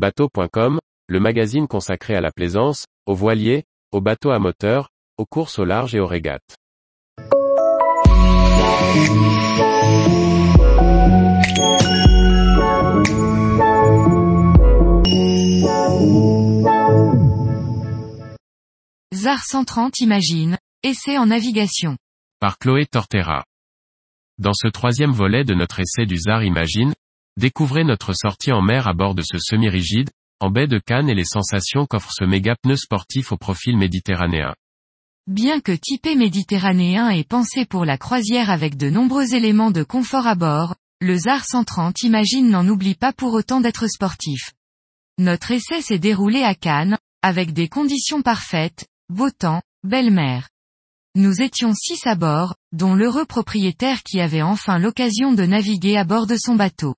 Bateau.com, 0.00 0.80
le 1.08 1.20
magazine 1.20 1.68
consacré 1.68 2.14
à 2.14 2.22
la 2.22 2.30
plaisance, 2.32 2.86
aux 3.04 3.14
voiliers, 3.14 3.64
aux 3.92 4.00
bateaux 4.00 4.30
à 4.30 4.38
moteur, 4.38 4.88
aux 5.18 5.26
courses 5.26 5.58
au 5.58 5.66
large 5.66 5.94
et 5.94 6.00
aux 6.00 6.06
régates. 6.06 6.56
ZAR 19.12 19.44
130 19.44 20.00
Imagine, 20.00 20.56
essai 20.82 21.18
en 21.18 21.26
navigation. 21.26 21.98
Par 22.40 22.56
Chloé 22.56 22.86
Tortera. 22.86 23.44
Dans 24.38 24.54
ce 24.54 24.68
troisième 24.68 25.12
volet 25.12 25.44
de 25.44 25.52
notre 25.52 25.80
essai 25.80 26.06
du 26.06 26.16
ZAR 26.16 26.42
Imagine, 26.42 26.94
découvrez 27.40 27.84
notre 27.84 28.12
sortie 28.12 28.52
en 28.52 28.60
mer 28.60 28.86
à 28.86 28.92
bord 28.92 29.14
de 29.14 29.22
ce 29.22 29.38
semi-rigide, 29.38 30.10
en 30.40 30.50
baie 30.50 30.66
de 30.66 30.78
Cannes 30.78 31.08
et 31.08 31.14
les 31.14 31.24
sensations 31.24 31.86
qu'offre 31.86 32.12
ce 32.12 32.24
méga 32.24 32.54
pneu 32.62 32.76
sportif 32.76 33.32
au 33.32 33.38
profil 33.38 33.78
méditerranéen. 33.78 34.54
Bien 35.26 35.60
que 35.60 35.72
typé 35.72 36.16
méditerranéen 36.16 37.08
et 37.08 37.24
pensé 37.24 37.64
pour 37.64 37.86
la 37.86 37.96
croisière 37.96 38.50
avec 38.50 38.76
de 38.76 38.90
nombreux 38.90 39.34
éléments 39.34 39.70
de 39.70 39.82
confort 39.82 40.26
à 40.26 40.34
bord, 40.34 40.76
le 41.00 41.16
ZAR 41.16 41.44
130 41.44 42.02
Imagine 42.02 42.50
n'en 42.50 42.68
oublie 42.68 42.94
pas 42.94 43.14
pour 43.14 43.32
autant 43.32 43.60
d'être 43.60 43.86
sportif. 43.88 44.52
Notre 45.18 45.50
essai 45.50 45.80
s'est 45.80 45.98
déroulé 45.98 46.42
à 46.42 46.54
Cannes, 46.54 46.98
avec 47.22 47.54
des 47.54 47.68
conditions 47.68 48.20
parfaites, 48.20 48.86
beau 49.08 49.30
temps, 49.30 49.62
belle 49.82 50.10
mer. 50.10 50.48
Nous 51.14 51.40
étions 51.40 51.72
six 51.74 52.06
à 52.06 52.16
bord, 52.16 52.54
dont 52.72 52.94
l'heureux 52.94 53.24
propriétaire 53.24 54.02
qui 54.02 54.20
avait 54.20 54.42
enfin 54.42 54.78
l'occasion 54.78 55.32
de 55.32 55.44
naviguer 55.44 55.96
à 55.96 56.04
bord 56.04 56.26
de 56.26 56.36
son 56.36 56.54
bateau. 56.54 56.94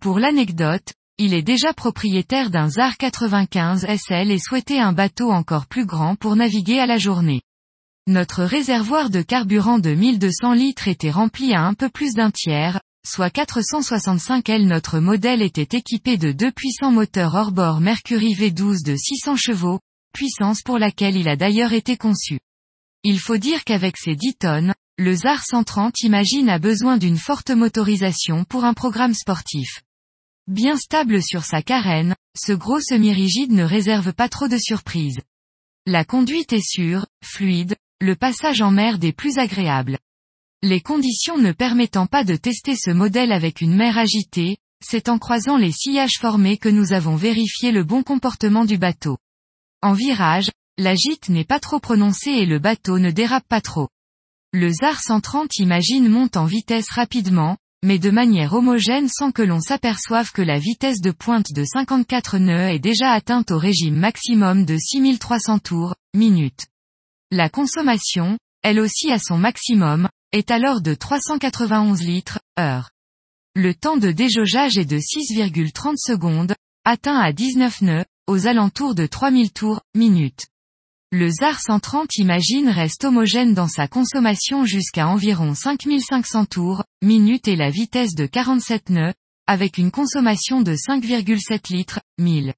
Pour 0.00 0.20
l'anecdote, 0.20 0.92
il 1.18 1.34
est 1.34 1.42
déjà 1.42 1.72
propriétaire 1.72 2.50
d'un 2.50 2.68
ZAR 2.68 2.96
95 2.98 3.84
SL 3.84 4.30
et 4.30 4.38
souhaitait 4.38 4.78
un 4.78 4.92
bateau 4.92 5.32
encore 5.32 5.66
plus 5.66 5.86
grand 5.86 6.14
pour 6.14 6.36
naviguer 6.36 6.78
à 6.78 6.86
la 6.86 6.98
journée. 6.98 7.42
Notre 8.06 8.44
réservoir 8.44 9.10
de 9.10 9.22
carburant 9.22 9.80
de 9.80 9.90
1200 9.90 10.52
litres 10.52 10.86
était 10.86 11.10
rempli 11.10 11.52
à 11.52 11.62
un 11.62 11.74
peu 11.74 11.88
plus 11.88 12.14
d'un 12.14 12.30
tiers, 12.30 12.80
soit 13.04 13.30
465 13.30 14.48
L. 14.48 14.68
Notre 14.68 15.00
modèle 15.00 15.42
était 15.42 15.76
équipé 15.76 16.16
de 16.16 16.30
deux 16.30 16.52
puissants 16.52 16.92
moteurs 16.92 17.34
hors-bord 17.34 17.80
Mercury 17.80 18.34
V12 18.34 18.84
de 18.84 18.94
600 18.94 19.34
chevaux, 19.34 19.80
puissance 20.14 20.62
pour 20.62 20.78
laquelle 20.78 21.16
il 21.16 21.28
a 21.28 21.34
d'ailleurs 21.34 21.72
été 21.72 21.96
conçu. 21.96 22.38
Il 23.02 23.18
faut 23.18 23.36
dire 23.36 23.64
qu'avec 23.64 23.96
ses 23.96 24.14
10 24.14 24.34
tonnes, 24.36 24.74
le 24.96 25.14
ZAR 25.16 25.42
130 25.44 26.02
Imagine 26.02 26.50
a 26.50 26.60
besoin 26.60 26.98
d'une 26.98 27.18
forte 27.18 27.50
motorisation 27.50 28.44
pour 28.44 28.64
un 28.64 28.74
programme 28.74 29.14
sportif. 29.14 29.82
Bien 30.48 30.78
stable 30.78 31.22
sur 31.22 31.44
sa 31.44 31.60
carène, 31.60 32.14
ce 32.34 32.52
gros 32.52 32.80
semi-rigide 32.80 33.52
ne 33.52 33.64
réserve 33.64 34.14
pas 34.14 34.30
trop 34.30 34.48
de 34.48 34.56
surprises. 34.56 35.20
La 35.84 36.06
conduite 36.06 36.54
est 36.54 36.66
sûre, 36.66 37.06
fluide, 37.22 37.76
le 38.00 38.16
passage 38.16 38.62
en 38.62 38.70
mer 38.70 38.98
des 38.98 39.12
plus 39.12 39.36
agréables. 39.36 39.98
Les 40.62 40.80
conditions 40.80 41.36
ne 41.36 41.52
permettant 41.52 42.06
pas 42.06 42.24
de 42.24 42.34
tester 42.34 42.76
ce 42.76 42.90
modèle 42.90 43.30
avec 43.30 43.60
une 43.60 43.76
mer 43.76 43.98
agitée, 43.98 44.56
c'est 44.82 45.10
en 45.10 45.18
croisant 45.18 45.58
les 45.58 45.70
sillages 45.70 46.16
formés 46.18 46.56
que 46.56 46.70
nous 46.70 46.94
avons 46.94 47.14
vérifié 47.14 47.70
le 47.70 47.84
bon 47.84 48.02
comportement 48.02 48.64
du 48.64 48.78
bateau. 48.78 49.18
En 49.82 49.92
virage, 49.92 50.50
la 50.78 50.94
gîte 50.94 51.28
n'est 51.28 51.44
pas 51.44 51.60
trop 51.60 51.78
prononcée 51.78 52.30
et 52.30 52.46
le 52.46 52.58
bateau 52.58 52.98
ne 52.98 53.10
dérape 53.10 53.46
pas 53.48 53.60
trop. 53.60 53.90
Le 54.54 54.70
ZAR 54.70 54.98
130 54.98 55.58
imagine 55.58 56.08
monte 56.08 56.38
en 56.38 56.46
vitesse 56.46 56.88
rapidement, 56.88 57.58
mais 57.84 57.98
de 57.98 58.10
manière 58.10 58.54
homogène 58.54 59.08
sans 59.08 59.30
que 59.30 59.42
l'on 59.42 59.60
s'aperçoive 59.60 60.32
que 60.32 60.42
la 60.42 60.58
vitesse 60.58 61.00
de 61.00 61.10
pointe 61.10 61.52
de 61.52 61.64
54 61.64 62.38
nœuds 62.38 62.70
est 62.70 62.78
déjà 62.78 63.12
atteinte 63.12 63.50
au 63.50 63.58
régime 63.58 63.96
maximum 63.96 64.64
de 64.64 64.76
6300 64.76 65.58
tours, 65.60 65.94
minutes. 66.14 66.66
La 67.30 67.48
consommation, 67.48 68.38
elle 68.62 68.80
aussi 68.80 69.12
à 69.12 69.18
son 69.18 69.38
maximum, 69.38 70.08
est 70.32 70.50
alors 70.50 70.80
de 70.80 70.94
391 70.94 72.02
litres, 72.02 72.40
heure. 72.58 72.90
Le 73.54 73.74
temps 73.74 73.96
de 73.96 74.10
déjaugeage 74.10 74.76
est 74.78 74.84
de 74.84 74.98
6,30 74.98 75.94
secondes, 75.96 76.54
atteint 76.84 77.18
à 77.18 77.32
19 77.32 77.82
nœuds, 77.82 78.04
aux 78.26 78.46
alentours 78.46 78.94
de 78.94 79.06
3000 79.06 79.52
tours, 79.52 79.80
minutes. 79.94 80.46
Le 81.10 81.30
ZAR 81.30 81.58
130 81.58 82.18
Imagine 82.18 82.68
reste 82.68 83.02
homogène 83.04 83.54
dans 83.54 83.66
sa 83.66 83.88
consommation 83.88 84.66
jusqu'à 84.66 85.08
environ 85.08 85.54
5500 85.54 86.44
tours, 86.44 86.84
minutes 87.00 87.48
et 87.48 87.56
la 87.56 87.70
vitesse 87.70 88.14
de 88.14 88.26
47 88.26 88.90
nœuds, 88.90 89.14
avec 89.46 89.78
une 89.78 89.90
consommation 89.90 90.60
de 90.60 90.74
5,7 90.74 91.72
litres, 91.72 92.00
1000. 92.18 92.52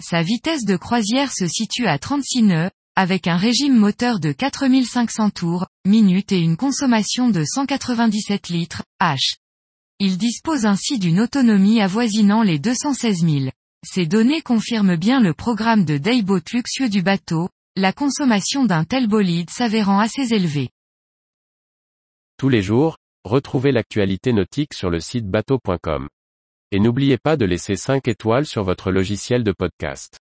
Sa 0.00 0.22
vitesse 0.22 0.64
de 0.64 0.76
croisière 0.76 1.32
se 1.32 1.48
situe 1.48 1.88
à 1.88 1.98
36 1.98 2.44
nœuds, 2.44 2.70
avec 2.94 3.26
un 3.26 3.36
régime 3.36 3.76
moteur 3.76 4.20
de 4.20 4.30
4500 4.30 5.30
tours, 5.30 5.66
minutes 5.84 6.30
et 6.30 6.38
une 6.38 6.56
consommation 6.56 7.28
de 7.28 7.42
197 7.44 8.50
litres, 8.50 8.84
h. 9.02 9.34
Il 9.98 10.16
dispose 10.16 10.64
ainsi 10.64 11.00
d'une 11.00 11.18
autonomie 11.18 11.80
avoisinant 11.80 12.44
les 12.44 12.60
216 12.60 13.26
000. 13.28 13.50
Ces 13.84 14.06
données 14.06 14.42
confirment 14.42 14.94
bien 14.94 15.18
le 15.18 15.34
programme 15.34 15.84
de 15.84 15.98
dayboat 15.98 16.52
luxueux 16.52 16.88
du 16.88 17.02
bateau, 17.02 17.48
la 17.76 17.92
consommation 17.92 18.64
d'un 18.64 18.84
tel 18.84 19.06
bolide 19.06 19.48
s'avérant 19.48 20.00
assez 20.00 20.34
élevée. 20.34 20.70
Tous 22.36 22.48
les 22.48 22.62
jours, 22.62 22.96
retrouvez 23.24 23.70
l'actualité 23.70 24.32
nautique 24.32 24.74
sur 24.74 24.90
le 24.90 24.98
site 24.98 25.26
bateau.com. 25.26 26.08
Et 26.72 26.80
n'oubliez 26.80 27.16
pas 27.16 27.36
de 27.36 27.44
laisser 27.44 27.76
5 27.76 28.08
étoiles 28.08 28.46
sur 28.46 28.64
votre 28.64 28.90
logiciel 28.90 29.44
de 29.44 29.52
podcast. 29.52 30.18